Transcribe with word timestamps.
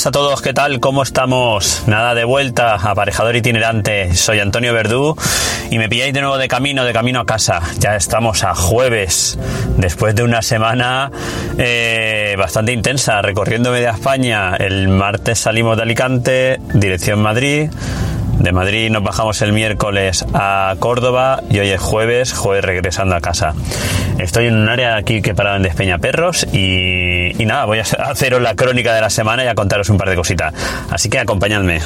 Buenas 0.00 0.06
a 0.06 0.12
todos, 0.12 0.40
¿qué 0.40 0.54
tal? 0.54 0.80
¿Cómo 0.80 1.02
estamos? 1.02 1.82
Nada 1.86 2.14
de 2.14 2.24
vuelta, 2.24 2.74
aparejador 2.76 3.36
itinerante. 3.36 4.14
Soy 4.14 4.38
Antonio 4.38 4.72
Verdú 4.72 5.14
y 5.70 5.76
me 5.76 5.90
pilláis 5.90 6.14
de 6.14 6.22
nuevo 6.22 6.38
de 6.38 6.48
camino, 6.48 6.86
de 6.86 6.94
camino 6.94 7.20
a 7.20 7.26
casa. 7.26 7.60
Ya 7.78 7.96
estamos 7.96 8.42
a 8.42 8.54
jueves, 8.54 9.38
después 9.76 10.14
de 10.14 10.22
una 10.22 10.40
semana 10.40 11.10
eh, 11.58 12.34
bastante 12.38 12.72
intensa, 12.72 13.20
recorriendo 13.20 13.72
media 13.72 13.90
España. 13.90 14.56
El 14.56 14.88
martes 14.88 15.40
salimos 15.40 15.76
de 15.76 15.82
Alicante, 15.82 16.60
dirección 16.72 17.20
Madrid. 17.20 17.68
De 18.40 18.52
Madrid 18.52 18.90
nos 18.90 19.02
bajamos 19.02 19.42
el 19.42 19.52
miércoles 19.52 20.24
a 20.32 20.74
Córdoba 20.78 21.42
y 21.50 21.58
hoy 21.58 21.68
es 21.68 21.80
jueves, 21.80 22.32
jueves 22.32 22.64
regresando 22.64 23.14
a 23.14 23.20
casa. 23.20 23.54
Estoy 24.18 24.46
en 24.46 24.56
un 24.56 24.66
área 24.70 24.96
aquí 24.96 25.20
que 25.20 25.34
parado 25.34 25.56
en 25.56 25.62
Despeñaperros 25.62 26.46
y, 26.50 27.40
y 27.40 27.44
nada, 27.44 27.66
voy 27.66 27.80
a 27.80 27.82
haceros 27.98 28.40
la 28.40 28.54
crónica 28.54 28.94
de 28.94 29.02
la 29.02 29.10
semana 29.10 29.44
y 29.44 29.46
a 29.46 29.54
contaros 29.54 29.90
un 29.90 29.98
par 29.98 30.08
de 30.08 30.16
cositas. 30.16 30.54
Así 30.90 31.10
que 31.10 31.18
acompañadme. 31.18 31.80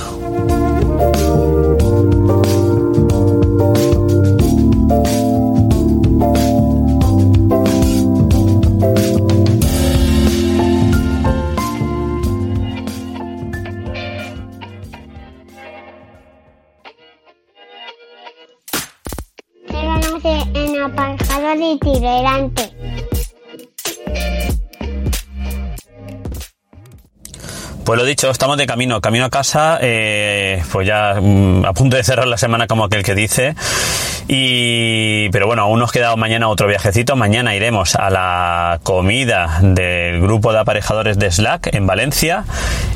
Itinerante. 21.74 22.70
Pues 27.84 27.98
lo 27.98 28.06
dicho, 28.06 28.30
estamos 28.30 28.56
de 28.56 28.66
camino, 28.66 28.98
camino 29.02 29.26
a 29.26 29.30
casa, 29.30 29.78
eh, 29.82 30.62
pues 30.72 30.86
ya 30.86 31.20
mm, 31.20 31.66
a 31.66 31.74
punto 31.74 31.96
de 31.96 32.02
cerrar 32.02 32.26
la 32.26 32.38
semana 32.38 32.66
como 32.66 32.84
aquel 32.84 33.02
que 33.02 33.14
dice. 33.14 33.54
Y, 34.28 35.28
pero 35.30 35.46
bueno, 35.46 35.62
aún 35.62 35.78
nos 35.78 35.92
queda 35.92 36.14
mañana 36.16 36.48
otro 36.48 36.66
viajecito. 36.66 37.16
Mañana 37.16 37.54
iremos 37.54 37.94
a 37.94 38.10
la 38.10 38.80
comida 38.82 39.58
del 39.60 40.20
grupo 40.20 40.52
de 40.52 40.60
aparejadores 40.60 41.18
de 41.18 41.30
Slack 41.30 41.74
en 41.74 41.86
Valencia. 41.86 42.44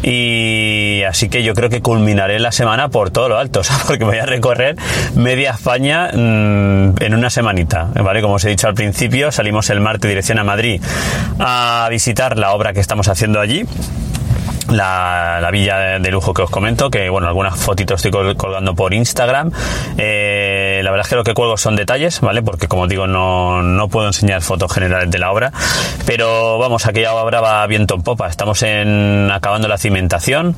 Y 0.02 1.02
así 1.02 1.28
que 1.28 1.42
yo 1.42 1.54
creo 1.54 1.68
que 1.68 1.82
culminaré 1.82 2.38
la 2.38 2.52
semana 2.52 2.88
por 2.88 3.10
todo 3.10 3.28
lo 3.28 3.38
alto, 3.38 3.60
o 3.60 3.64
sea, 3.64 3.76
porque 3.86 4.04
voy 4.04 4.18
a 4.18 4.26
recorrer 4.26 4.76
media 5.14 5.50
España 5.50 6.10
mm, 6.12 7.02
en 7.02 7.14
una 7.14 7.30
semanita. 7.30 7.88
¿Vale? 7.94 8.22
Como 8.22 8.34
os 8.34 8.44
he 8.44 8.48
dicho 8.48 8.68
al 8.68 8.74
principio, 8.74 9.32
salimos 9.32 9.70
el 9.70 9.80
martes 9.80 10.08
dirección 10.08 10.38
a 10.38 10.44
Madrid 10.44 10.80
a 11.38 11.88
visitar 11.90 12.38
la 12.38 12.52
obra 12.52 12.72
que 12.72 12.80
estamos 12.80 13.08
haciendo 13.08 13.40
allí 13.40 13.66
la, 14.70 15.38
la, 15.40 15.50
villa 15.50 15.98
de 15.98 16.10
lujo 16.10 16.34
que 16.34 16.42
os 16.42 16.50
comento, 16.50 16.90
que 16.90 17.08
bueno, 17.08 17.28
algunas 17.28 17.58
fotitos 17.58 17.96
estoy 17.96 18.10
col 18.10 18.36
colgando 18.36 18.74
por 18.74 18.94
Instagram. 18.94 19.50
Eh, 19.96 20.67
la 20.82 20.90
verdad 20.90 21.06
es 21.06 21.10
que 21.10 21.16
lo 21.16 21.24
que 21.24 21.34
cuelgo 21.34 21.56
son 21.56 21.76
detalles, 21.76 22.20
¿vale? 22.20 22.42
Porque 22.42 22.68
como 22.68 22.86
digo, 22.86 23.06
no, 23.06 23.62
no 23.62 23.88
puedo 23.88 24.06
enseñar 24.06 24.42
fotos 24.42 24.72
generales 24.72 25.10
de 25.10 25.18
la 25.18 25.30
obra. 25.30 25.52
Pero 26.06 26.58
vamos, 26.58 26.86
aquella 26.86 27.14
obra 27.14 27.40
va 27.40 27.66
viento 27.66 27.94
en 27.94 28.02
popa. 28.02 28.28
Estamos 28.28 28.62
acabando 28.62 29.68
la 29.68 29.78
cimentación. 29.78 30.56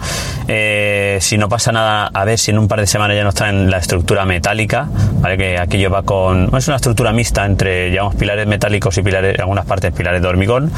Eh, 0.49 1.19
si 1.21 1.39
no 1.39 1.49
pasa 1.49 1.73
nada, 1.73 2.11
a 2.13 2.25
ver 2.25 2.39
si 2.39 2.51
en 2.51 2.59
un 2.59 2.69
par 2.69 2.81
de 2.81 2.87
semanas 2.87 3.17
ya 3.17 3.25
nos 3.25 3.35
traen 3.35 3.71
la 3.71 3.79
estructura 3.79 4.25
metálica. 4.25 4.89
Que 5.23 5.59
aquello 5.59 5.91
va 5.91 6.03
con. 6.03 6.55
Es 6.57 6.67
una 6.67 6.77
estructura 6.77 7.13
mixta 7.13 7.47
entre, 7.47 7.91
digamos, 7.91 8.15
pilares 8.17 8.47
metálicos 8.47 8.99
y 8.99 9.03
pilares, 9.03 9.39
algunas 9.39 9.65
partes 9.65 9.93
pilares 9.93 10.21
de 10.21 10.29
hormigón. 10.29 10.73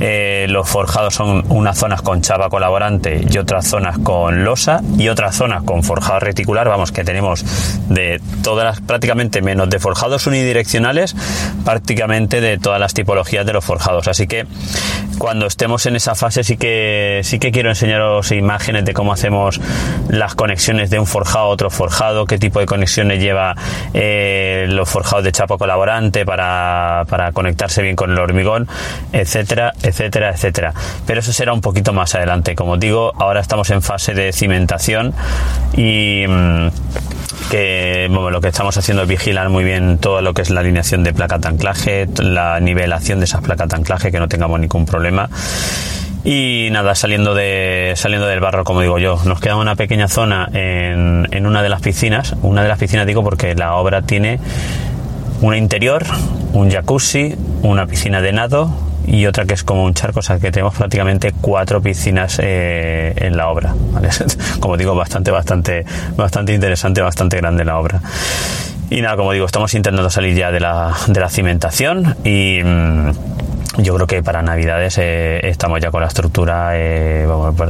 Eh, 0.00 0.46
los 0.48 0.68
forjados 0.68 1.14
son 1.14 1.44
unas 1.48 1.76
zonas 1.76 2.02
con 2.02 2.22
chapa 2.22 2.48
colaborante 2.48 3.20
y 3.28 3.38
otras 3.38 3.66
zonas 3.66 3.98
con 3.98 4.44
losa 4.44 4.80
y 4.96 5.08
otras 5.08 5.34
zonas 5.34 5.62
con 5.64 5.82
forjado 5.82 6.20
reticular, 6.20 6.68
vamos, 6.68 6.92
que 6.92 7.04
tenemos 7.04 7.44
de 7.88 8.20
todas 8.42 8.64
las, 8.64 8.77
prácticamente 8.86 9.42
menos 9.42 9.68
de 9.70 9.78
forjados 9.78 10.26
unidireccionales, 10.26 11.14
prácticamente 11.64 12.40
de 12.40 12.58
todas 12.58 12.80
las 12.80 12.94
tipologías 12.94 13.44
de 13.46 13.52
los 13.52 13.64
forjados. 13.64 14.08
Así 14.08 14.26
que 14.26 14.46
cuando 15.18 15.46
estemos 15.46 15.84
en 15.86 15.96
esa 15.96 16.14
fase 16.14 16.44
sí 16.44 16.56
que 16.56 17.20
sí 17.24 17.38
que 17.38 17.50
quiero 17.50 17.70
enseñaros 17.70 18.30
imágenes 18.32 18.84
de 18.84 18.94
cómo 18.94 19.12
hacemos 19.12 19.60
las 20.08 20.34
conexiones 20.34 20.90
de 20.90 20.98
un 20.98 21.06
forjado 21.06 21.46
a 21.46 21.48
otro 21.48 21.70
forjado, 21.70 22.24
qué 22.24 22.38
tipo 22.38 22.60
de 22.60 22.66
conexiones 22.66 23.20
lleva 23.20 23.54
eh, 23.94 24.66
los 24.68 24.88
forjados 24.88 25.24
de 25.24 25.32
chapa 25.32 25.58
colaborante 25.58 26.24
para, 26.24 27.04
para 27.08 27.32
conectarse 27.32 27.82
bien 27.82 27.96
con 27.96 28.12
el 28.12 28.18
hormigón, 28.18 28.68
etcétera, 29.12 29.72
etcétera, 29.82 30.30
etcétera. 30.30 30.74
Pero 31.06 31.20
eso 31.20 31.32
será 31.32 31.52
un 31.52 31.60
poquito 31.60 31.92
más 31.92 32.14
adelante. 32.14 32.54
Como 32.54 32.76
digo, 32.76 33.12
ahora 33.18 33.40
estamos 33.40 33.70
en 33.70 33.82
fase 33.82 34.14
de 34.14 34.32
cimentación 34.32 35.14
y 35.76 36.24
mmm, 36.28 36.68
que 37.50 38.08
lo 38.08 38.40
que 38.40 38.48
estamos 38.48 38.76
haciendo 38.76 39.02
es 39.02 39.08
vigilar 39.08 39.48
muy 39.48 39.64
bien 39.64 39.98
todo 39.98 40.22
lo 40.22 40.34
que 40.34 40.42
es 40.42 40.50
la 40.50 40.60
alineación 40.60 41.04
de 41.04 41.12
placa 41.12 41.38
de 41.38 41.48
anclaje, 41.48 42.06
la 42.18 42.60
nivelación 42.60 43.20
de 43.20 43.24
esas 43.24 43.42
placas 43.42 43.68
de 43.68 43.76
anclaje, 43.76 44.10
que 44.10 44.18
no 44.18 44.28
tengamos 44.28 44.60
ningún 44.60 44.86
problema. 44.86 45.28
Y 46.24 46.68
nada, 46.72 46.94
saliendo, 46.94 47.34
de, 47.34 47.94
saliendo 47.96 48.26
del 48.26 48.40
barro, 48.40 48.64
como 48.64 48.80
digo 48.80 48.98
yo, 48.98 49.18
nos 49.24 49.40
queda 49.40 49.56
una 49.56 49.76
pequeña 49.76 50.08
zona 50.08 50.48
en, 50.52 51.28
en 51.30 51.46
una 51.46 51.62
de 51.62 51.68
las 51.68 51.80
piscinas. 51.80 52.34
Una 52.42 52.62
de 52.62 52.68
las 52.68 52.78
piscinas 52.78 53.06
digo 53.06 53.22
porque 53.22 53.54
la 53.54 53.74
obra 53.76 54.02
tiene 54.02 54.40
una 55.40 55.56
interior, 55.56 56.04
un 56.52 56.70
jacuzzi, 56.70 57.36
una 57.62 57.86
piscina 57.86 58.20
de 58.20 58.32
nado, 58.32 58.87
y 59.10 59.26
otra 59.26 59.46
que 59.46 59.54
es 59.54 59.64
como 59.64 59.84
un 59.84 59.94
charco, 59.94 60.20
o 60.20 60.22
sea 60.22 60.38
que 60.38 60.52
tenemos 60.52 60.74
prácticamente 60.74 61.32
cuatro 61.40 61.80
piscinas 61.80 62.38
eh, 62.42 63.14
en 63.16 63.36
la 63.36 63.48
obra. 63.48 63.74
¿vale? 63.92 64.10
Como 64.60 64.76
digo, 64.76 64.94
bastante, 64.94 65.30
bastante, 65.30 65.84
bastante 66.16 66.52
interesante, 66.52 67.00
bastante 67.00 67.38
grande 67.38 67.64
la 67.64 67.78
obra. 67.78 68.00
Y 68.90 69.02
nada, 69.02 69.16
como 69.16 69.32
digo, 69.32 69.44
estamos 69.44 69.74
intentando 69.74 70.08
salir 70.08 70.34
ya 70.34 70.50
de 70.50 70.60
la, 70.60 70.96
de 71.08 71.20
la 71.20 71.28
cimentación 71.28 72.16
y 72.24 72.60
mmm, 72.64 73.10
yo 73.78 73.94
creo 73.94 74.06
que 74.06 74.22
para 74.22 74.42
Navidades 74.42 74.96
eh, 74.98 75.40
estamos 75.42 75.80
ya 75.80 75.90
con 75.90 76.00
la 76.00 76.08
estructura 76.08 76.70
eh, 76.74 77.26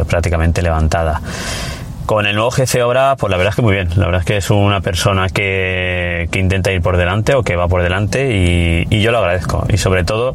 prácticamente 0.09 0.63
levantada. 0.63 1.21
Con 2.09 2.25
el 2.25 2.37
nuevo 2.37 2.51
jefe 2.51 2.79
de 2.79 2.85
obra, 2.85 3.17
pues 3.17 3.31
la 3.31 3.37
verdad 3.37 3.51
es 3.51 3.57
que 3.57 3.61
muy 3.61 3.75
bien. 3.75 3.91
La 3.97 4.07
verdad 4.07 4.23
es 4.23 4.27
que 4.27 4.39
es 4.39 4.49
una 4.49 4.81
persona 4.81 5.29
que, 5.29 6.27
que 6.33 6.39
intenta 6.39 6.73
ir 6.73 6.81
por 6.81 6.97
delante 6.97 7.35
o 7.35 7.43
que 7.43 7.55
va 7.55 7.69
por 7.69 7.83
delante 7.83 8.35
y, 8.35 9.03
yo 9.03 9.13
lo 9.13 9.19
agradezco. 9.19 9.67
Y 9.69 9.77
sobre 9.77 10.05
todo, 10.05 10.35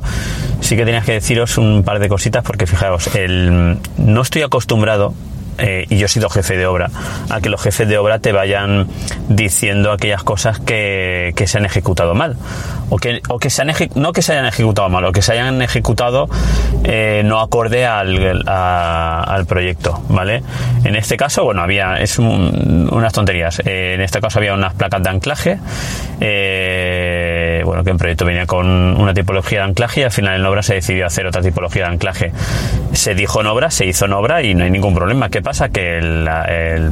sí 0.61 0.77
que 0.77 0.85
tenías 0.85 1.03
que 1.03 1.13
deciros 1.13 1.57
un 1.57 1.81
par 1.83 1.97
de 1.97 2.09
cositas 2.09 2.43
porque 2.43 2.67
fijaos, 2.67 3.15
el, 3.15 3.79
no 3.97 4.21
estoy 4.21 4.43
acostumbrado 4.43 5.15
eh, 5.57 5.85
y 5.89 5.97
yo 5.97 6.05
he 6.05 6.09
sido 6.09 6.29
jefe 6.29 6.57
de 6.57 6.65
obra, 6.65 6.89
a 7.29 7.41
que 7.41 7.50
los 7.50 7.61
jefes 7.61 7.88
de 7.88 7.97
obra 7.97 8.19
te 8.19 8.31
vayan 8.31 8.88
diciendo 9.29 9.91
aquellas 9.91 10.23
cosas 10.23 10.59
que, 10.59 11.33
que 11.35 11.47
se 11.47 11.57
han 11.57 11.65
ejecutado 11.65 12.13
mal. 12.15 12.35
O 12.89 12.97
que, 12.97 13.21
o 13.29 13.39
que 13.39 13.50
se 13.50 13.61
han 13.63 13.71
no 13.95 14.11
que 14.13 14.21
se 14.21 14.33
hayan 14.33 14.45
ejecutado 14.45 14.88
mal, 14.89 15.03
o 15.05 15.11
que 15.11 15.21
se 15.23 15.31
hayan 15.33 15.61
ejecutado 15.63 16.29
eh, 16.83 17.23
no 17.25 17.39
acorde 17.39 17.85
al, 17.88 18.44
al 18.47 19.45
proyecto, 19.47 20.03
¿vale? 20.09 20.44
En 20.83 20.95
este 20.95 21.17
caso, 21.17 21.44
bueno, 21.44 21.61
había 21.63 21.95
es 22.00 22.19
un- 22.19 22.89
unas 22.91 23.11
tonterías. 23.13 23.61
Eh, 23.65 23.94
en 23.95 24.01
este 24.01 24.19
caso 24.21 24.38
había 24.39 24.53
unas 24.53 24.73
placas 24.75 25.01
de 25.01 25.09
anclaje, 25.09 25.57
bueno, 27.65 27.83
que 27.83 27.89
en 27.91 27.97
proyecto 27.97 28.25
venía 28.25 28.45
con 28.45 28.67
una 29.00 29.13
tipología 29.13 29.59
de 29.59 29.65
anclaje 29.65 30.01
y 30.01 30.03
al 30.03 30.11
final 30.11 30.39
en 30.39 30.45
obra 30.45 30.61
se 30.63 30.75
decidió 30.75 31.05
hacer 31.05 31.25
otra 31.25 31.41
tipología 31.41 31.83
de 31.85 31.89
anclaje. 31.94 32.31
Se 32.94 33.15
dijo 33.15 33.41
en 33.41 33.47
obra, 33.47 33.71
se 33.71 33.85
hizo 33.85 34.05
en 34.05 34.13
obra 34.13 34.41
y 34.44 34.53
no 34.55 34.63
hay 34.65 34.71
ningún 34.71 34.94
problema. 34.94 35.29
¿Qué 35.29 35.41
pasa? 35.43 35.69
Que 35.69 35.97
el- 35.99 36.27
el 36.47 36.91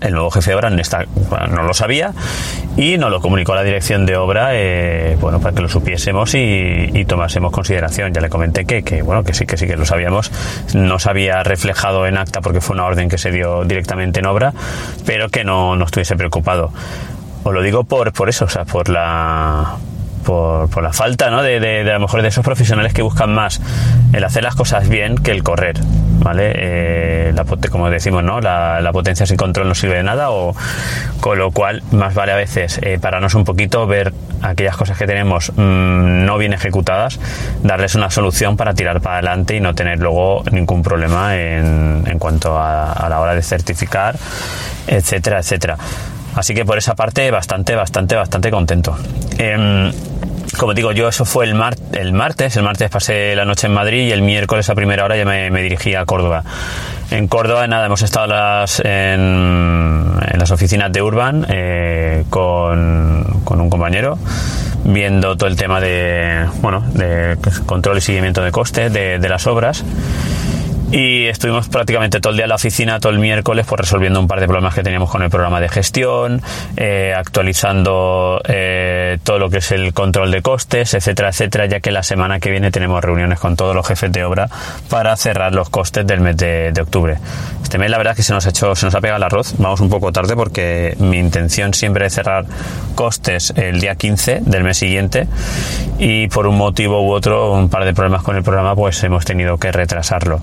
el 0.00 0.12
nuevo 0.12 0.30
jefe 0.30 0.50
de 0.52 0.56
obra 0.56 0.70
no, 0.70 0.80
está- 0.80 1.06
no 1.50 1.64
lo 1.64 1.74
sabía 1.74 2.12
y 2.76 2.98
nos 2.98 3.10
lo 3.10 3.20
comunicó 3.20 3.54
a 3.54 3.56
la 3.56 3.64
dirección 3.64 4.06
de 4.06 4.16
obra 4.16 4.50
eh, 4.52 5.16
bueno 5.20 5.40
para 5.40 5.56
que 5.56 5.60
lo 5.62 5.68
supiésemos 5.68 6.36
y, 6.36 6.90
y 6.94 7.04
tomásemos 7.04 7.50
consideración 7.50 8.14
ya 8.14 8.20
le 8.20 8.28
comenté 8.28 8.64
que, 8.64 8.84
que, 8.84 9.02
bueno 9.02 9.24
que 9.24 9.34
sí 9.34 9.44
que 9.44 9.56
sí 9.56 9.66
que 9.66 9.76
lo 9.76 9.84
sabíamos 9.84 10.30
no 10.72 11.00
se 11.00 11.10
había 11.10 11.42
reflejado 11.42 12.06
en 12.06 12.16
acta 12.16 12.40
porque 12.42 12.60
fue 12.60 12.74
una 12.74 12.84
orden 12.84 13.08
que 13.08 13.18
se 13.18 13.32
dio 13.32 13.64
directamente 13.64 14.20
en 14.20 14.26
obra 14.26 14.52
pero 15.04 15.30
que 15.30 15.42
no, 15.42 15.74
no 15.74 15.84
estuviese 15.84 16.14
preocupado 16.14 16.70
os 17.42 17.52
lo 17.52 17.60
digo 17.60 17.82
por, 17.82 18.12
por 18.12 18.28
eso 18.28 18.44
o 18.44 18.48
sea 18.48 18.64
por 18.66 18.88
la 18.90 19.74
por, 20.24 20.70
por 20.70 20.84
la 20.84 20.92
falta 20.92 21.28
¿no? 21.30 21.42
de, 21.42 21.58
de- 21.58 21.82
de 21.82 21.90
a 21.90 21.94
lo 21.94 22.00
mejor 22.02 22.22
de 22.22 22.28
esos 22.28 22.44
profesionales 22.44 22.92
que 22.94 23.02
buscan 23.02 23.34
más 23.34 23.60
el 24.12 24.22
hacer 24.22 24.44
las 24.44 24.54
cosas 24.54 24.88
bien 24.88 25.16
que 25.16 25.32
el 25.32 25.42
correr 25.42 25.76
¿vale? 26.18 26.52
Eh, 26.54 27.32
la 27.34 27.44
como 27.70 27.90
decimos 27.90 28.24
¿no? 28.24 28.40
la, 28.40 28.80
la 28.80 28.92
potencia 28.92 29.26
sin 29.26 29.36
control 29.36 29.68
no 29.68 29.74
sirve 29.74 29.96
de 29.96 30.02
nada 30.02 30.30
o 30.30 30.54
con 31.20 31.38
lo 31.38 31.50
cual 31.50 31.82
más 31.92 32.14
vale 32.14 32.32
a 32.32 32.36
veces 32.36 32.78
eh, 32.82 32.98
pararnos 33.00 33.34
un 33.34 33.44
poquito 33.44 33.86
ver 33.86 34.12
aquellas 34.42 34.76
cosas 34.76 34.98
que 34.98 35.06
tenemos 35.06 35.52
mm, 35.56 36.24
no 36.24 36.38
bien 36.38 36.52
ejecutadas 36.52 37.18
darles 37.62 37.94
una 37.94 38.10
solución 38.10 38.56
para 38.56 38.74
tirar 38.74 39.00
para 39.00 39.16
adelante 39.16 39.56
y 39.56 39.60
no 39.60 39.74
tener 39.74 39.98
luego 39.98 40.42
ningún 40.50 40.82
problema 40.82 41.36
en, 41.36 42.04
en 42.06 42.18
cuanto 42.18 42.58
a, 42.58 42.92
a 42.92 43.08
la 43.08 43.20
hora 43.20 43.34
de 43.34 43.42
certificar 43.42 44.16
etcétera 44.86 45.38
etcétera 45.38 45.76
Así 46.38 46.54
que 46.54 46.64
por 46.64 46.78
esa 46.78 46.94
parte 46.94 47.32
bastante, 47.32 47.74
bastante, 47.74 48.14
bastante 48.14 48.50
contento. 48.52 48.96
Em, 49.38 49.90
como 50.58 50.74
digo, 50.74 50.92
yo 50.92 51.08
eso 51.08 51.24
fue 51.24 51.46
el, 51.46 51.54
mar- 51.54 51.76
el 51.92 52.12
martes. 52.12 52.56
El 52.56 52.62
martes 52.64 52.90
pasé 52.90 53.34
la 53.34 53.44
noche 53.44 53.66
en 53.68 53.72
Madrid 53.72 54.06
y 54.08 54.12
el 54.12 54.20
miércoles 54.22 54.68
a 54.68 54.74
primera 54.74 55.04
hora 55.04 55.16
ya 55.16 55.24
me, 55.24 55.50
dirigí 55.62 55.94
a 55.94 56.04
Córdoba. 56.04 56.44
En 57.10 57.26
Córdoba, 57.28 57.66
nada, 57.66 57.86
hemos 57.86 58.02
estado 58.02 58.26
las, 58.26 58.80
en, 58.84 60.12
las 60.38 60.50
oficinas 60.50 60.92
de 60.92 61.00
Urban 61.00 61.46
eh, 61.48 62.24
con, 62.28 63.24
con 63.44 63.60
un 63.60 63.70
compañero 63.70 64.18
viendo 64.84 65.36
todo 65.36 65.48
el 65.48 65.56
tema 65.56 65.80
de, 65.80 66.46
bueno, 66.60 66.80
de 66.92 67.36
control 67.66 67.98
y 67.98 68.00
seguimiento 68.00 68.42
de 68.42 68.50
costes 68.52 68.92
de, 68.92 69.18
de 69.18 69.28
las 69.28 69.46
obras. 69.46 69.84
Y 70.90 71.26
estuvimos 71.26 71.68
prácticamente 71.68 72.18
todo 72.18 72.30
el 72.30 72.38
día 72.38 72.46
en 72.46 72.48
la 72.48 72.54
oficina, 72.54 72.98
todo 72.98 73.12
el 73.12 73.18
miércoles, 73.18 73.66
pues 73.68 73.78
resolviendo 73.80 74.20
un 74.20 74.26
par 74.26 74.40
de 74.40 74.46
problemas 74.46 74.74
que 74.74 74.82
teníamos 74.82 75.10
con 75.10 75.22
el 75.22 75.28
programa 75.28 75.60
de 75.60 75.68
gestión, 75.68 76.40
eh, 76.78 77.12
actualizando 77.14 78.40
eh, 78.44 79.18
todo 79.22 79.38
lo 79.38 79.50
que 79.50 79.58
es 79.58 79.70
el 79.72 79.92
control 79.92 80.30
de 80.30 80.40
costes, 80.40 80.94
etcétera, 80.94 81.28
etcétera, 81.28 81.66
ya 81.66 81.80
que 81.80 81.90
la 81.90 82.02
semana 82.02 82.40
que 82.40 82.50
viene 82.50 82.70
tenemos 82.70 83.04
reuniones 83.04 83.38
con 83.38 83.54
todos 83.54 83.74
los 83.74 83.86
jefes 83.86 84.10
de 84.12 84.24
obra 84.24 84.48
para 84.88 85.14
cerrar 85.16 85.54
los 85.54 85.68
costes 85.68 86.06
del 86.06 86.20
mes 86.20 86.38
de, 86.38 86.72
de 86.72 86.80
octubre. 86.80 87.18
Este 87.62 87.76
mes 87.76 87.90
la 87.90 87.98
verdad 87.98 88.12
es 88.12 88.16
que 88.16 88.22
se 88.22 88.32
nos 88.32 88.46
ha 88.46 88.48
hecho, 88.48 88.74
se 88.74 88.86
nos 88.86 88.94
ha 88.94 89.02
pegado 89.02 89.18
el 89.18 89.24
arroz, 89.24 89.56
vamos 89.58 89.80
un 89.80 89.90
poco 89.90 90.10
tarde 90.10 90.36
porque 90.36 90.96
mi 91.00 91.18
intención 91.18 91.74
siempre 91.74 92.06
es 92.06 92.14
cerrar 92.14 92.46
costes 92.94 93.52
el 93.56 93.78
día 93.78 93.94
15 93.94 94.40
del 94.40 94.64
mes 94.64 94.78
siguiente 94.78 95.28
y 95.98 96.28
por 96.28 96.46
un 96.46 96.56
motivo 96.56 97.02
u 97.02 97.12
otro, 97.12 97.52
un 97.52 97.68
par 97.68 97.84
de 97.84 97.92
problemas 97.92 98.22
con 98.22 98.36
el 98.36 98.42
programa, 98.42 98.74
pues 98.74 99.02
hemos 99.04 99.26
tenido 99.26 99.58
que 99.58 99.70
retrasarlo. 99.70 100.40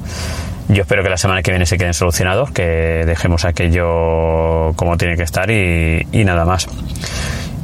Yo 0.67 0.81
espero 0.81 1.03
que 1.03 1.09
la 1.09 1.17
semana 1.17 1.43
que 1.43 1.51
viene 1.51 1.65
se 1.65 1.77
queden 1.77 1.93
solucionados, 1.93 2.51
que 2.51 3.03
dejemos 3.05 3.45
aquello 3.45 4.73
como 4.75 4.97
tiene 4.97 5.15
que 5.15 5.23
estar 5.23 5.49
y, 5.51 6.07
y 6.11 6.23
nada 6.23 6.45
más. 6.45 6.67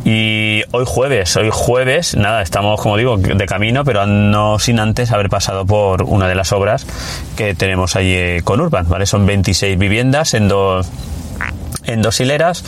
Y 0.04 0.64
hoy 0.72 0.84
jueves, 0.88 1.36
hoy 1.36 1.50
jueves, 1.52 2.16
nada, 2.16 2.42
estamos 2.42 2.82
como 2.82 2.98
digo 2.98 3.18
de 3.18 3.46
camino, 3.46 3.84
pero 3.84 4.08
no 4.08 4.58
sin 4.58 4.80
antes 4.80 5.12
haber 5.12 5.30
pasado 5.30 5.66
por 5.66 6.04
una 6.04 6.28
de 6.28 6.34
las 6.34 6.52
obras 6.52 6.88
que 7.38 7.54
tenemos 7.54 7.96
allí 7.96 8.42
con 8.44 8.62
Urban, 8.62 8.90
¿vale? 8.90 9.06
Son 9.06 9.26
26 9.26 9.78
viviendas 9.78 10.34
en 10.34 10.48
dos 10.48 10.90
en 11.92 12.02
dos 12.02 12.20
hileras 12.20 12.64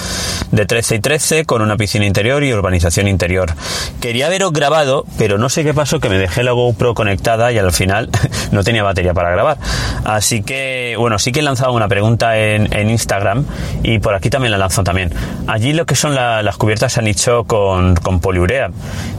de 0.52 0.66
13 0.66 0.96
y 0.96 1.00
13 1.00 1.46
con 1.46 1.62
una 1.62 1.78
piscina 1.78 2.06
interior 2.06 2.44
y 2.44 2.54
urbanización 2.54 3.08
interior. 3.08 3.54
Quería 4.02 4.28
haberos 4.28 4.52
grabado, 4.54 5.06
pero 5.18 5.38
no 5.38 5.50
sé 5.50 5.64
qué 5.64 5.74
pasó 5.74 6.00
que 6.00 6.10
me 6.10 6.18
dejé 6.18 6.44
la 6.44 6.52
GoPro 6.52 6.94
conectada 6.94 7.52
y 7.52 7.58
al 7.58 7.72
final 7.72 8.10
no 8.52 8.64
tenía 8.64 8.84
batería 8.84 9.14
para 9.14 9.32
grabar. 9.32 9.58
Así 10.06 10.44
que, 10.44 10.96
bueno, 10.98 11.18
sí 11.20 11.32
que 11.32 11.40
he 11.40 11.44
lanzado 11.44 11.72
una 11.74 11.88
pregunta 11.88 12.38
en, 12.38 12.72
en 12.74 12.90
Instagram 12.90 13.46
y 13.84 14.00
por 14.00 14.16
aquí 14.16 14.30
también 14.30 14.52
la 14.52 14.58
lanzo 14.58 14.84
también. 14.84 15.12
Allí 15.48 15.74
lo 15.74 15.86
que 15.86 15.96
son 15.96 16.14
la- 16.16 16.44
las 16.44 16.58
cubiertas 16.58 16.94
se 16.94 17.00
han 17.00 17.08
hecho 17.08 17.44
con, 17.46 17.96
con 17.96 18.20
poliurea. 18.20 18.70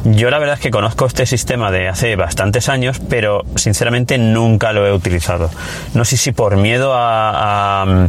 Yo 0.04 0.30
la 0.30 0.38
verdad 0.38 0.54
es 0.54 0.60
que 0.60 0.70
conozco 0.70 1.06
este 1.06 1.26
sistema 1.26 1.70
de 1.70 1.88
hace 1.88 2.16
bastantes 2.16 2.68
años, 2.68 3.00
pero 3.08 3.42
sinceramente 3.56 4.18
nunca 4.18 4.72
lo 4.72 4.86
he 4.86 4.92
utilizado. 4.92 5.50
No 5.94 6.04
sé 6.04 6.16
si 6.16 6.32
por 6.32 6.56
miedo 6.56 6.92
a 6.94 8.08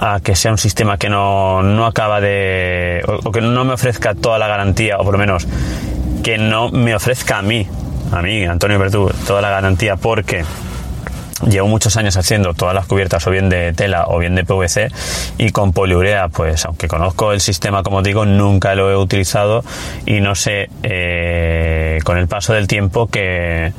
a 0.00 0.20
que 0.20 0.36
sea 0.36 0.52
un 0.52 0.58
sistema 0.58 0.96
que 0.96 1.08
no, 1.08 1.62
no 1.62 1.84
acaba 1.84 2.20
de. 2.20 3.02
O, 3.24 3.32
que 3.32 3.40
no 3.40 3.64
me 3.64 3.74
ofrezca 3.74 4.14
toda 4.14 4.38
la 4.38 4.46
garantía, 4.46 4.96
o 4.98 5.04
por 5.04 5.12
lo 5.12 5.18
menos 5.18 5.46
que 6.22 6.38
no 6.38 6.70
me 6.70 6.94
ofrezca 6.94 7.38
a 7.38 7.42
mí, 7.42 7.66
a 8.12 8.22
mí, 8.22 8.44
Antonio 8.44 8.78
Bertú, 8.78 9.10
toda 9.26 9.42
la 9.42 9.50
garantía, 9.50 9.96
porque 9.96 10.44
llevo 11.48 11.68
muchos 11.68 11.96
años 11.96 12.16
haciendo 12.16 12.54
todas 12.54 12.74
las 12.74 12.86
cubiertas 12.86 13.26
o 13.26 13.30
bien 13.30 13.48
de 13.48 13.72
tela 13.72 14.06
o 14.08 14.18
bien 14.18 14.34
de 14.34 14.44
PVC 14.44 14.90
y 15.38 15.50
con 15.50 15.72
poliurea 15.72 16.26
pues 16.26 16.64
aunque 16.64 16.88
conozco 16.88 17.32
el 17.32 17.40
sistema 17.40 17.84
como 17.84 18.02
digo 18.02 18.26
nunca 18.26 18.74
lo 18.74 18.90
he 18.90 18.96
utilizado 18.96 19.62
y 20.04 20.20
no 20.20 20.34
sé 20.34 20.68
eh, 20.82 22.00
con 22.02 22.18
el 22.18 22.26
paso 22.26 22.54
del 22.54 22.66
tiempo 22.66 23.06
qué, 23.06 23.72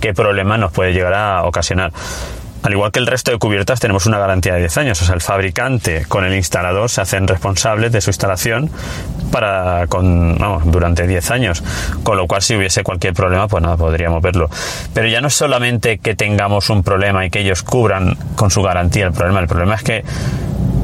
qué 0.00 0.14
problema 0.14 0.58
nos 0.58 0.72
puede 0.72 0.92
llegar 0.92 1.14
a 1.14 1.44
ocasionar 1.44 1.92
al 2.66 2.72
igual 2.72 2.90
que 2.90 2.98
el 2.98 3.06
resto 3.06 3.30
de 3.30 3.38
cubiertas 3.38 3.78
tenemos 3.78 4.06
una 4.06 4.18
garantía 4.18 4.54
de 4.54 4.58
10 4.58 4.78
años, 4.78 5.00
o 5.00 5.04
sea, 5.04 5.14
el 5.14 5.20
fabricante 5.20 6.04
con 6.08 6.24
el 6.24 6.34
instalador 6.34 6.90
se 6.90 7.00
hacen 7.00 7.28
responsables 7.28 7.92
de 7.92 8.00
su 8.00 8.10
instalación 8.10 8.68
para 9.30 9.86
con, 9.86 10.36
durante 10.64 11.06
10 11.06 11.30
años, 11.30 11.62
con 12.02 12.16
lo 12.16 12.26
cual 12.26 12.42
si 12.42 12.56
hubiese 12.56 12.82
cualquier 12.82 13.14
problema, 13.14 13.46
pues 13.46 13.62
nada, 13.62 13.76
podríamos 13.76 14.20
verlo. 14.20 14.50
Pero 14.92 15.06
ya 15.06 15.20
no 15.20 15.28
es 15.28 15.34
solamente 15.34 15.98
que 15.98 16.16
tengamos 16.16 16.68
un 16.68 16.82
problema 16.82 17.24
y 17.24 17.30
que 17.30 17.38
ellos 17.38 17.62
cubran 17.62 18.16
con 18.34 18.50
su 18.50 18.62
garantía 18.62 19.06
el 19.06 19.12
problema, 19.12 19.38
el 19.38 19.46
problema 19.46 19.76
es 19.76 19.84
que 19.84 20.04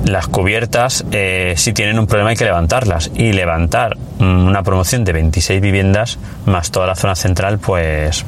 las 0.05 0.27
cubiertas, 0.27 1.05
eh, 1.13 1.55
si 1.57 1.73
tienen 1.73 1.99
un 1.99 2.07
problema 2.07 2.31
hay 2.31 2.37
que 2.37 2.45
levantarlas. 2.45 3.11
Y 3.15 3.33
levantar 3.33 3.97
mm, 4.19 4.47
una 4.47 4.63
promoción 4.63 5.05
de 5.05 5.13
26 5.13 5.61
viviendas 5.61 6.19
más 6.47 6.71
toda 6.71 6.87
la 6.87 6.95
zona 6.95 7.15
central, 7.15 7.59
pues, 7.59 8.25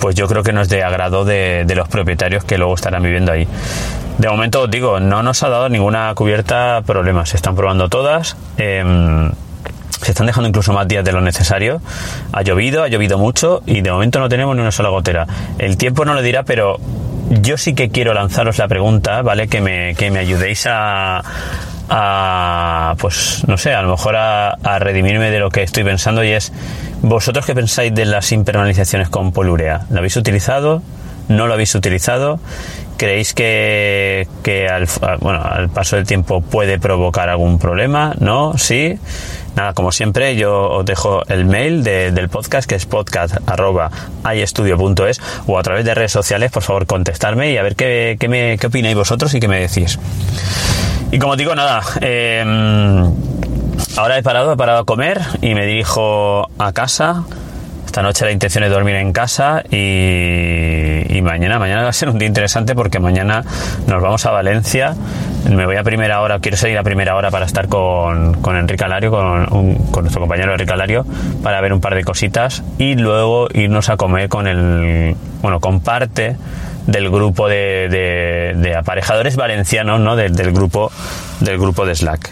pues 0.00 0.14
yo 0.14 0.26
creo 0.28 0.42
que 0.42 0.52
no 0.52 0.62
es 0.62 0.68
de 0.68 0.82
agrado 0.82 1.24
de, 1.24 1.66
los 1.74 1.88
propietarios 1.88 2.44
que 2.44 2.58
luego 2.58 2.74
estarán 2.74 3.02
viviendo 3.02 3.32
ahí. 3.32 3.46
De 4.18 4.28
momento 4.28 4.62
os 4.62 4.70
digo, 4.70 4.98
no 4.98 5.22
nos 5.22 5.42
ha 5.42 5.48
dado 5.48 5.68
ninguna 5.68 6.14
cubierta 6.14 6.82
problemas. 6.86 7.30
Se 7.30 7.36
están 7.36 7.54
probando 7.54 7.88
todas. 7.88 8.36
em, 8.56 9.30
se 10.02 10.12
están 10.12 10.26
dejando 10.26 10.48
incluso 10.48 10.72
más 10.72 10.86
días 10.86 11.04
de 11.04 11.12
lo 11.12 11.20
necesario. 11.20 11.80
Ha 12.32 12.42
llovido, 12.42 12.82
ha 12.82 12.88
llovido 12.88 13.18
mucho 13.18 13.62
y 13.66 13.80
de 13.80 13.90
momento 13.90 14.20
no 14.20 14.28
tenemos 14.28 14.54
ni 14.54 14.62
una 14.62 14.70
sola 14.70 14.90
gotera. 14.90 15.26
El 15.58 15.76
tiempo 15.76 16.04
no 16.04 16.14
lo 16.14 16.22
dirá, 16.22 16.42
pero 16.44 16.78
yo 17.30 17.56
sí 17.58 17.74
que 17.74 17.90
quiero 17.90 18.14
lanzaros 18.14 18.58
la 18.58 18.68
pregunta, 18.68 19.22
¿vale? 19.22 19.48
Que 19.48 19.60
me, 19.60 19.94
que 19.94 20.10
me 20.10 20.18
ayudéis 20.18 20.66
a, 20.68 21.22
a, 21.88 22.94
pues, 22.98 23.44
no 23.46 23.56
sé, 23.58 23.74
a 23.74 23.82
lo 23.82 23.90
mejor 23.90 24.16
a, 24.16 24.50
a 24.50 24.78
redimirme 24.78 25.30
de 25.30 25.38
lo 25.38 25.50
que 25.50 25.62
estoy 25.62 25.84
pensando 25.84 26.24
y 26.24 26.30
es, 26.30 26.52
¿vosotros 27.02 27.46
qué 27.46 27.54
pensáis 27.54 27.94
de 27.94 28.04
las 28.04 28.32
impermeabilizaciones 28.32 29.08
con 29.08 29.32
polurea? 29.32 29.82
¿Lo 29.90 29.98
habéis 29.98 30.16
utilizado? 30.16 30.82
¿No 31.28 31.46
lo 31.46 31.54
habéis 31.54 31.74
utilizado? 31.74 32.38
¿Creéis 32.96 33.34
que, 33.34 34.26
que 34.42 34.68
al, 34.68 34.88
bueno, 35.20 35.42
al 35.42 35.68
paso 35.68 35.96
del 35.96 36.06
tiempo 36.06 36.40
puede 36.40 36.78
provocar 36.78 37.28
algún 37.28 37.58
problema? 37.58 38.14
¿No? 38.20 38.56
¿Sí? 38.56 38.98
Nada, 39.54 39.74
como 39.74 39.92
siempre, 39.92 40.34
yo 40.36 40.70
os 40.70 40.84
dejo 40.86 41.22
el 41.28 41.44
mail 41.46 41.82
de- 41.84 42.10
del 42.12 42.28
podcast, 42.28 42.68
que 42.68 42.74
es 42.74 42.84
podcast.iestudio.es 42.86 45.20
o 45.46 45.58
a 45.58 45.62
través 45.62 45.84
de 45.84 45.94
redes 45.94 46.12
sociales, 46.12 46.50
por 46.50 46.62
favor, 46.62 46.86
contestarme 46.86 47.52
y 47.52 47.58
a 47.58 47.62
ver 47.62 47.76
qué, 47.76 48.16
qué, 48.20 48.28
me, 48.28 48.58
qué 48.58 48.66
opináis 48.66 48.96
vosotros 48.96 49.32
y 49.34 49.40
qué 49.40 49.48
me 49.48 49.60
decís. 49.60 49.98
Y 51.12 51.18
como 51.18 51.36
digo, 51.36 51.54
nada, 51.54 51.82
eh, 52.00 52.42
ahora 53.96 54.18
he 54.18 54.22
parado, 54.22 54.52
he 54.52 54.56
parado 54.56 54.80
a 54.80 54.84
comer 54.84 55.20
y 55.40 55.54
me 55.54 55.64
dirijo 55.66 56.48
a 56.58 56.72
casa. 56.72 57.24
esta 57.86 58.02
noche 58.02 58.24
la 58.24 58.32
intención 58.32 58.64
es 58.64 58.70
dormir 58.70 58.96
en 58.96 59.12
casa 59.12 59.62
y 59.70 60.85
mañana, 61.38 61.58
mañana 61.58 61.82
va 61.82 61.90
a 61.90 61.92
ser 61.92 62.08
un 62.08 62.18
día 62.18 62.26
interesante 62.28 62.74
porque 62.74 62.98
mañana 62.98 63.44
nos 63.86 64.02
vamos 64.02 64.24
a 64.24 64.30
Valencia. 64.30 64.94
Me 65.50 65.66
voy 65.66 65.76
a 65.76 65.82
primera 65.84 66.22
hora, 66.22 66.38
quiero 66.40 66.56
seguir 66.56 66.78
a 66.78 66.82
primera 66.82 67.14
hora 67.14 67.30
para 67.30 67.44
estar 67.44 67.68
con, 67.68 68.34
con 68.40 68.56
Enrique 68.56 68.82
Alario, 68.84 69.10
con, 69.10 69.76
nuestro 70.02 70.20
compañero 70.20 70.52
Enrique 70.52 70.72
Alario, 70.72 71.04
para 71.42 71.60
ver 71.60 71.72
un 71.74 71.80
par 71.82 71.94
de 71.94 72.04
cositas 72.04 72.64
y 72.78 72.94
luego 72.94 73.48
irnos 73.52 73.90
a 73.90 73.96
comer 73.98 74.28
con 74.30 74.46
el, 74.46 75.14
bueno, 75.42 75.60
con 75.60 75.80
parte 75.80 76.36
del 76.86 77.10
grupo 77.10 77.48
de, 77.48 78.54
de- 78.56 78.74
aparejadores 78.76 79.36
valencianos, 79.36 80.00
¿no? 80.00 80.16
Del 80.16 80.52
grupo, 80.52 80.90
del 81.40 81.58
grupo 81.58 81.84
de 81.84 81.94
Slack. 81.94 82.30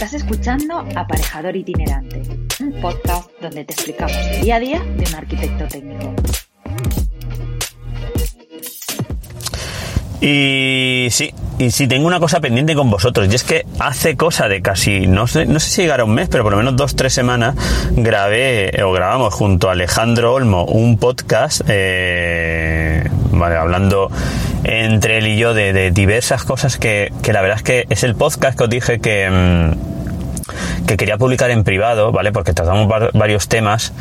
Estás 0.00 0.14
escuchando 0.14 0.86
Aparejador 0.94 1.56
Itinerante, 1.56 2.22
un 2.60 2.72
podcast 2.80 3.28
donde 3.42 3.64
te 3.64 3.72
explicamos 3.72 4.16
el 4.16 4.42
día 4.42 4.54
a 4.54 4.60
día 4.60 4.78
de 4.78 5.04
un 5.04 5.14
arquitecto 5.16 5.66
técnico. 5.66 6.14
Y 10.20 11.08
sí, 11.10 11.34
y 11.58 11.72
sí, 11.72 11.88
tengo 11.88 12.06
una 12.06 12.20
cosa 12.20 12.38
pendiente 12.38 12.76
con 12.76 12.88
vosotros, 12.88 13.26
y 13.28 13.34
es 13.34 13.42
que 13.42 13.66
hace 13.80 14.16
cosa 14.16 14.46
de 14.46 14.62
casi, 14.62 15.08
no 15.08 15.26
sé, 15.26 15.46
no 15.46 15.58
sé 15.58 15.68
si 15.68 15.82
llegará 15.82 16.04
un 16.04 16.14
mes, 16.14 16.28
pero 16.28 16.44
por 16.44 16.52
lo 16.52 16.58
menos 16.58 16.76
dos, 16.76 16.94
tres 16.94 17.12
semanas, 17.12 17.56
grabé, 17.90 18.80
o 18.84 18.92
grabamos 18.92 19.34
junto 19.34 19.68
a 19.68 19.72
Alejandro 19.72 20.32
Olmo 20.32 20.64
un 20.64 20.96
podcast, 20.98 21.62
eh, 21.66 23.02
vale, 23.32 23.56
hablando 23.56 24.12
entre 24.68 25.18
él 25.18 25.26
y 25.26 25.36
yo 25.38 25.54
de, 25.54 25.72
de 25.72 25.90
diversas 25.90 26.44
cosas 26.44 26.76
que, 26.78 27.12
que 27.22 27.32
la 27.32 27.40
verdad 27.42 27.56
es 27.58 27.62
que 27.62 27.86
es 27.88 28.02
el 28.04 28.14
podcast 28.14 28.56
que 28.56 28.64
os 28.64 28.70
dije 28.70 29.00
que... 29.00 29.28
mm, 29.30 29.98
que 30.86 30.96
quería 30.96 31.18
publicar 31.18 31.50
en 31.50 31.64
privado, 31.64 32.12
¿vale? 32.12 32.32
Porque 32.32 32.54
tratamos 32.54 32.88
var- 32.88 33.10
varios 33.12 33.48
temas, 33.48 33.92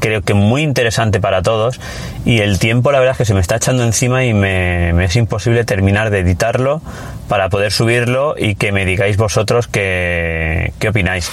creo 0.00 0.20
que 0.20 0.34
muy 0.34 0.60
interesante 0.62 1.18
para 1.18 1.40
todos, 1.40 1.80
y 2.26 2.40
el 2.40 2.58
tiempo 2.58 2.92
la 2.92 2.98
verdad 2.98 3.12
es 3.12 3.18
que 3.18 3.24
se 3.24 3.32
me 3.32 3.40
está 3.40 3.56
echando 3.56 3.82
encima 3.82 4.26
y 4.26 4.34
me, 4.34 4.92
me 4.92 5.06
es 5.06 5.16
imposible 5.16 5.64
terminar 5.64 6.10
de 6.10 6.18
editarlo 6.18 6.82
para 7.28 7.48
poder 7.48 7.72
subirlo 7.72 8.34
y 8.36 8.56
que 8.56 8.72
me 8.72 8.84
digáis 8.84 9.16
vosotros 9.16 9.66
qué, 9.68 10.74
qué 10.78 10.90
opináis. 10.90 11.30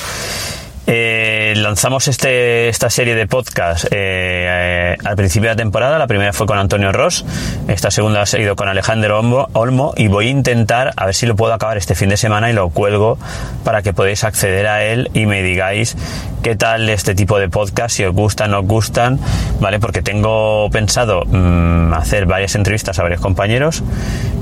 Eh, 0.87 1.40
lanzamos 1.61 2.07
este, 2.07 2.69
esta 2.69 2.89
serie 2.89 3.15
de 3.15 3.27
podcast 3.27 3.85
eh, 3.85 3.89
eh, 3.91 4.97
al 5.03 5.15
principio 5.15 5.49
de 5.49 5.55
la 5.55 5.57
temporada. 5.57 5.97
La 5.99 6.07
primera 6.07 6.33
fue 6.33 6.47
con 6.47 6.57
Antonio 6.57 6.91
Ross, 6.91 7.25
esta 7.67 7.91
segunda 7.91 8.21
ha 8.21 8.25
sido 8.25 8.55
con 8.55 8.67
Alejandro 8.67 9.19
Olmo, 9.53 9.93
y 9.95 10.07
voy 10.07 10.27
a 10.27 10.29
intentar 10.29 10.91
a 10.95 11.05
ver 11.05 11.15
si 11.15 11.25
lo 11.25 11.35
puedo 11.35 11.53
acabar 11.53 11.77
este 11.77 11.95
fin 11.95 12.09
de 12.09 12.17
semana 12.17 12.49
y 12.49 12.53
lo 12.53 12.69
cuelgo 12.69 13.17
para 13.63 13.81
que 13.81 13.93
podáis 13.93 14.23
acceder 14.23 14.67
a 14.67 14.83
él 14.83 15.09
y 15.13 15.25
me 15.25 15.43
digáis 15.43 15.95
qué 16.41 16.55
tal 16.55 16.89
este 16.89 17.13
tipo 17.13 17.37
de 17.37 17.49
podcast, 17.49 17.95
si 17.95 18.03
os 18.03 18.13
gustan, 18.13 18.51
no 18.51 18.59
os 18.59 18.65
gustan, 18.65 19.19
¿vale? 19.59 19.79
Porque 19.79 20.01
tengo 20.01 20.69
pensado 20.71 21.23
mm, 21.25 21.93
hacer 21.93 22.25
varias 22.25 22.55
entrevistas 22.55 22.97
a 22.97 23.03
varios 23.03 23.21
compañeros 23.21 23.83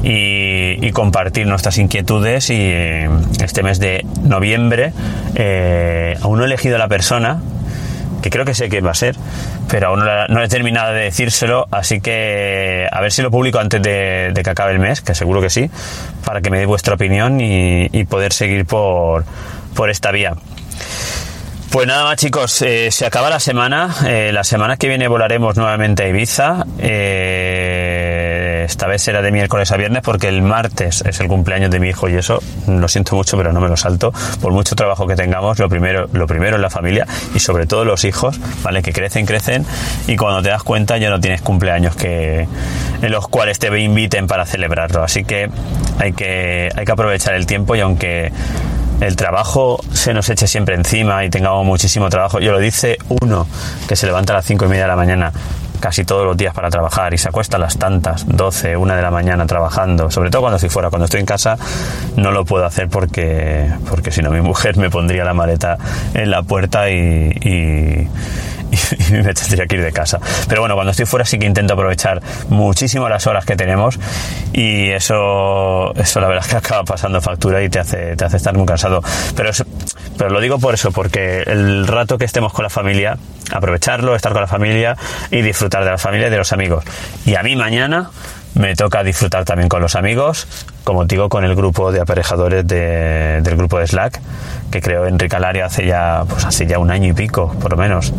y, 0.03 0.85
y 0.85 0.91
compartir 0.91 1.45
nuestras 1.47 1.77
inquietudes 1.77 2.49
y 2.49 2.57
eh, 2.57 3.09
este 3.43 3.63
mes 3.63 3.79
de 3.79 4.05
noviembre 4.23 4.93
eh, 5.35 6.17
aún 6.21 6.37
no 6.37 6.43
he 6.43 6.47
elegido 6.47 6.77
la 6.77 6.87
persona 6.87 7.08
que 8.21 8.29
creo 8.29 8.45
que 8.45 8.53
sé 8.53 8.69
quién 8.69 8.85
va 8.85 8.91
a 8.91 8.95
ser, 8.95 9.15
pero 9.69 9.87
aún 9.87 10.03
no, 10.29 10.43
he 10.43 10.47
terminado 10.47 10.93
de 10.93 11.03
decírselo, 11.03 11.67
así 11.71 12.01
que 12.01 12.87
a 12.91 13.01
ver 13.01 13.11
si 13.11 13.21
lo 13.21 13.31
publico 13.31 13.59
antes 13.59 13.81
de, 13.81 14.39
que 14.43 14.49
acabe 14.49 14.73
el 14.73 14.79
mes, 14.79 15.01
que 15.01 15.15
seguro 15.15 15.41
que 15.41 15.49
sí, 15.49 15.69
para 16.25 16.41
que 16.41 16.49
me 16.49 16.59
dé 16.59 16.65
vuestra 16.65 16.95
opinión 16.95 17.39
y, 17.39 17.87
y 17.91 18.03
poder 18.05 18.33
seguir 18.33 18.65
por, 18.65 19.25
por 19.73 19.89
esta 19.89 20.11
vía. 20.11 20.35
Pues 21.71 21.85
nada 21.85 22.03
más 22.03 22.15
chicos, 22.15 22.63
eh, 22.63 22.89
se 22.89 23.05
acaba 23.05 23.29
la 23.29 23.39
semana, 23.39 23.93
eh, 24.07 24.31
la 24.33 24.43
semana 24.43 24.75
que 24.75 24.87
viene 24.87 25.07
volaremos 25.07 25.55
nuevamente 25.55 26.03
a 26.03 26.07
Ibiza, 26.07 26.65
eh, 26.79 28.28
esta 28.63 28.87
vez 28.87 29.01
será 29.01 29.21
de 29.21 29.31
miércoles 29.31 29.71
a 29.71 29.77
viernes 29.77 30.01
porque 30.03 30.27
el 30.27 30.41
martes 30.41 31.03
es 31.05 31.19
el 31.19 31.27
cumpleaños 31.27 31.71
de 31.71 31.79
mi 31.79 31.89
hijo 31.89 32.09
y 32.09 32.15
eso 32.15 32.41
lo 32.67 32.87
siento 32.87 33.15
mucho 33.15 33.37
pero 33.37 33.51
no 33.53 33.59
me 33.59 33.67
lo 33.67 33.77
salto, 33.77 34.13
por 34.41 34.51
mucho 34.51 34.75
trabajo 34.75 35.07
que 35.07 35.15
tengamos, 35.15 35.59
lo 35.59 35.69
primero, 35.69 36.07
lo 36.13 36.27
primero 36.27 36.55
es 36.55 36.61
la 36.61 36.69
familia 36.69 37.07
y 37.33 37.39
sobre 37.39 37.65
todo 37.65 37.85
los 37.85 38.03
hijos, 38.03 38.39
¿vale? 38.63 38.81
Que 38.81 38.93
crecen, 38.93 39.25
crecen 39.25 39.65
y 40.07 40.15
cuando 40.15 40.41
te 40.41 40.49
das 40.49 40.63
cuenta 40.63 40.97
ya 40.97 41.09
no 41.09 41.19
tienes 41.19 41.41
cumpleaños 41.41 41.95
que, 41.95 42.47
en 43.01 43.11
los 43.11 43.27
cuales 43.27 43.59
te 43.59 43.67
inviten 43.79 44.27
para 44.27 44.45
celebrarlo, 44.45 45.03
así 45.03 45.23
que 45.23 45.49
hay 45.99 46.13
que, 46.13 46.69
hay 46.75 46.85
que 46.85 46.91
aprovechar 46.91 47.35
el 47.35 47.45
tiempo 47.45 47.75
y 47.75 47.81
aunque 47.81 48.31
el 49.01 49.15
trabajo 49.15 49.79
se 49.93 50.13
nos 50.13 50.29
eche 50.29 50.47
siempre 50.47 50.75
encima 50.75 51.23
y 51.23 51.29
tengamos 51.29 51.65
muchísimo 51.65 52.09
trabajo. 52.09 52.39
Yo 52.39 52.51
lo 52.51 52.59
dice 52.59 52.97
uno 53.21 53.47
que 53.87 53.95
se 53.95 54.05
levanta 54.05 54.33
a 54.33 54.37
las 54.37 54.45
cinco 54.45 54.65
y 54.65 54.67
media 54.67 54.83
de 54.83 54.89
la 54.89 54.95
mañana 54.95 55.31
casi 55.79 56.03
todos 56.03 56.25
los 56.25 56.37
días 56.37 56.53
para 56.53 56.69
trabajar 56.69 57.13
y 57.13 57.17
se 57.17 57.29
acuesta 57.29 57.57
a 57.57 57.59
las 57.59 57.77
tantas, 57.77 58.25
12, 58.27 58.77
una 58.77 58.95
de 58.95 59.01
la 59.01 59.11
mañana 59.11 59.45
trabajando, 59.45 60.11
sobre 60.11 60.29
todo 60.29 60.41
cuando 60.41 60.57
estoy 60.57 60.69
fuera, 60.69 60.89
cuando 60.89 61.05
estoy 61.05 61.19
en 61.19 61.25
casa 61.25 61.57
no 62.15 62.31
lo 62.31 62.45
puedo 62.45 62.65
hacer 62.65 62.89
porque, 62.89 63.69
porque 63.89 64.11
si 64.11 64.21
no 64.21 64.29
mi 64.29 64.41
mujer 64.49 64.77
me 64.77 64.89
pondría 64.89 65.23
la 65.23 65.33
maleta 65.33 65.77
en 66.13 66.31
la 66.31 66.43
puerta 66.43 66.89
y, 66.89 67.31
y, 67.41 68.07
y 69.09 69.13
me 69.13 69.33
tendría 69.33 69.65
que 69.67 69.75
ir 69.75 69.83
de 69.83 69.91
casa. 69.91 70.19
Pero 70.47 70.61
bueno, 70.61 70.75
cuando 70.75 70.91
estoy 70.91 71.05
fuera 71.05 71.25
sí 71.25 71.37
que 71.39 71.45
intento 71.45 71.73
aprovechar 71.73 72.21
muchísimo 72.49 73.09
las 73.09 73.27
horas 73.27 73.45
que 73.45 73.55
tenemos 73.55 73.99
y 74.53 74.89
eso, 74.91 75.93
eso 75.95 76.19
la 76.19 76.27
verdad 76.27 76.45
es 76.45 76.51
que 76.51 76.57
acaba 76.57 76.83
pasando 76.83 77.21
factura 77.21 77.61
y 77.63 77.69
te 77.69 77.79
hace, 77.79 78.15
te 78.15 78.25
hace 78.25 78.37
estar 78.37 78.55
muy 78.55 78.65
cansado. 78.65 79.01
Pero, 79.35 79.49
eso- 79.49 79.65
pero 80.17 80.29
lo 80.29 80.39
digo 80.41 80.59
por 80.59 80.73
eso, 80.73 80.91
porque 80.91 81.43
el 81.45 81.87
rato 81.87 82.17
que 82.17 82.25
estemos 82.25 82.53
con 82.53 82.63
la 82.63 82.69
familia, 82.69 83.17
aprovecharlo, 83.51 84.15
estar 84.15 84.31
con 84.33 84.41
la 84.41 84.47
familia 84.47 84.95
y 85.31 85.41
disfrutar 85.41 85.83
de 85.85 85.91
la 85.91 85.97
familia 85.97 86.27
y 86.27 86.31
de 86.31 86.37
los 86.37 86.53
amigos. 86.53 86.83
Y 87.25 87.35
a 87.35 87.43
mí 87.43 87.55
mañana 87.55 88.09
me 88.55 88.75
toca 88.75 89.03
disfrutar 89.03 89.45
también 89.45 89.69
con 89.69 89.81
los 89.81 89.95
amigos, 89.95 90.47
como 90.89 91.05
digo, 91.05 91.29
con 91.29 91.43
el 91.45 91.53
grupo 91.53 91.91
de 91.91 92.01
aparejadores 92.01 92.65
de- 92.65 93.41
del 93.43 93.55
grupo 93.55 93.77
de 93.77 93.85
Slack, 93.85 94.19
que 94.71 94.81
creó 94.81 95.05
Enrique 95.05 95.35
Alario 95.35 95.63
hace 95.65 95.85
ya, 95.85 96.23
pues 96.27 96.43
hace 96.45 96.65
ya 96.65 96.79
un 96.79 96.89
año 96.89 97.09
y 97.09 97.13
pico, 97.13 97.53
por 97.61 97.69
lo 97.69 97.77
menos. 97.77 98.11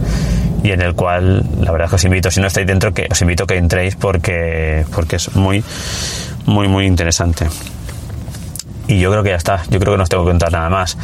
Y 0.62 0.71
en 0.71 0.81
el 0.81 0.95
cual, 0.95 1.43
la 1.61 1.73
verdad 1.73 1.87
es 1.87 1.91
que 1.91 1.97
os 1.97 2.05
invito, 2.05 2.31
si 2.31 2.41
no 2.41 2.47
estáis 2.47 2.69
dentro, 2.69 2.95
que 2.95 3.09
os 3.11 3.21
invito 3.23 3.43
a 3.43 3.47
que 3.49 3.57
entréis 3.57 3.97
porque, 3.97 4.85
porque 4.95 5.17
es 5.17 5.35
muy, 5.35 5.65
muy, 6.47 6.69
muy 6.69 6.87
interesante. 6.87 7.49
Y 8.87 9.00
yo 9.00 9.11
creo 9.11 9.25
que 9.25 9.31
ya 9.31 9.37
está, 9.37 9.62
yo 9.69 9.81
creo 9.81 9.95
que 9.95 9.97
no 9.97 10.05
os 10.05 10.09
tengo 10.09 10.23
que 10.25 10.31
contar 10.31 10.53
nada 10.53 10.71
más. 10.71 10.97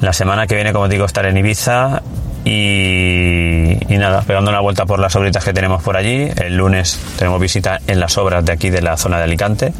La 0.00 0.12
semana 0.12 0.48
que 0.48 0.56
viene, 0.56 0.72
como 0.72 0.88
digo, 0.88 1.04
estaré 1.04 1.28
en 1.28 1.36
Ibiza 1.36 2.02
y, 2.44 3.78
y 3.94 3.98
nada, 3.98 4.22
pegando 4.22 4.50
una 4.50 4.60
vuelta 4.60 4.86
por 4.86 4.98
las 4.98 5.14
obritas 5.14 5.44
que 5.44 5.52
tenemos 5.52 5.84
por 5.84 5.96
allí. 5.96 6.28
El 6.36 6.56
lunes 6.56 6.98
tenemos 7.16 7.40
visita 7.40 7.78
en 7.86 8.00
las 8.00 8.18
obras 8.18 8.44
de 8.44 8.52
aquí 8.52 8.70
de 8.70 8.82
la 8.82 8.96
zona 8.96 9.18
de 9.18 9.24
Alicante. 9.24 9.72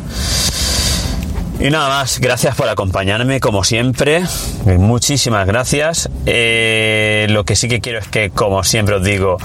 Y 1.58 1.70
nada 1.70 1.88
más, 1.88 2.20
gracias 2.20 2.54
por 2.54 2.68
acompañarme 2.68 3.40
como 3.40 3.64
siempre. 3.64 4.22
Eh, 4.66 4.78
Muchísimas 4.78 5.46
gracias. 5.46 6.08
Eh, 6.26 7.26
lo 7.30 7.44
que 7.44 7.56
sí 7.56 7.68
que 7.68 7.80
quiero 7.80 7.98
es 7.98 8.08
que, 8.08 8.30
como 8.30 8.62
siempre 8.62 8.96
os 8.96 9.02
digo, 9.02 9.38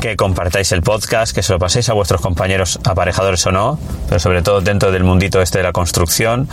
que 0.00 0.16
compartáis 0.16 0.72
el 0.72 0.82
podcast, 0.82 1.32
que 1.34 1.42
se 1.42 1.52
lo 1.52 1.58
paséis 1.60 1.88
a 1.88 1.92
vuestros 1.92 2.20
compañeros 2.20 2.80
aparejadores 2.84 3.46
o 3.46 3.52
no, 3.52 3.78
pero 4.08 4.18
sobre 4.18 4.42
todo 4.42 4.60
dentro 4.60 4.90
del 4.90 5.04
mundito 5.04 5.40
este 5.40 5.58
de 5.58 5.64
la 5.64 5.72
construcción, 5.72 6.48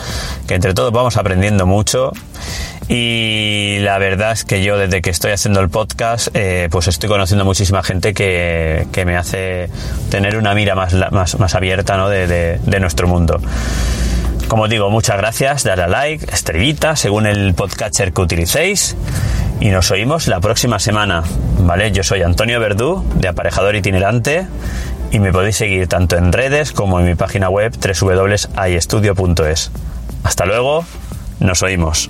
que 0.48 0.54
entre 0.54 0.74
todos 0.76 0.92
vamos 0.94 1.18
aprendiendo 1.18 1.66
mucho. 1.66 2.12
Y 2.88 3.80
la 3.80 3.98
verdad 3.98 4.32
es 4.34 4.46
que 4.46 4.64
yo 4.64 4.78
desde 4.78 5.02
que 5.02 5.10
estoy 5.10 5.32
haciendo 5.32 5.60
el 5.60 5.70
podcast, 5.70 6.28
eh, 6.36 6.68
pues 6.70 6.88
estoy 6.88 7.10
conociendo 7.10 7.46
muchísima 7.46 7.82
gente 7.84 8.14
que, 8.14 8.86
que 8.92 9.06
me 9.06 9.18
hace 9.18 9.70
tener 10.12 10.38
una 10.38 10.54
mira 10.54 10.76
más, 10.76 10.94
más, 11.12 11.40
más 11.40 11.56
abierta 11.56 11.98
¿no? 11.98 12.10
de, 12.10 12.28
de- 12.28 12.60
de 12.64 12.80
nuestro 12.80 13.08
mundo. 13.08 13.42
Como 14.48 14.70
digo, 14.70 14.90
muchas 14.90 15.18
gracias, 15.18 15.64
dale 15.64 15.84
a 15.84 15.88
like, 15.88 16.26
estrellita, 16.34 16.96
según 16.96 17.26
el 17.26 17.54
podcatcher 17.54 18.14
que 18.14 18.22
utilicéis. 18.22 18.96
Y 19.60 19.70
nos 19.70 19.92
oímos 19.92 20.28
la 20.28 20.40
próxima 20.40 20.80
semana, 20.80 21.24
¿vale? 21.60 21.92
Yo 21.92 22.04
soy 22.04 22.22
Antonio 22.22 22.60
Verdú, 22.60 23.04
de 23.16 23.28
Aparejador 23.28 23.76
Itinerante, 23.76 24.48
y 25.12 25.20
me 25.20 25.34
podéis 25.34 25.58
seguir 25.58 25.88
tanto 25.88 26.16
en 26.16 26.32
redes 26.32 26.72
como 26.72 27.00
en 27.00 27.08
mi 27.08 27.16
página 27.16 27.50
web 27.50 27.74
www.aiestudio.es. 27.76 29.72
Hasta 30.24 30.46
luego, 30.46 30.86
nos 31.40 31.62
oímos. 31.62 32.10